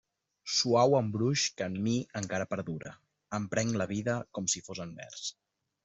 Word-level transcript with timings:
Suau 0.53 0.95
embruix 0.99 1.43
que 1.59 1.67
en 1.73 1.77
mi 1.89 1.93
encara 2.21 2.49
perdura, 2.55 2.97
em 3.41 3.49
prenc 3.55 3.79
la 3.83 3.91
vida 3.95 4.21
com 4.39 4.53
si 4.57 4.69
fos 4.71 4.87
en 4.89 5.01
vers. 5.05 5.33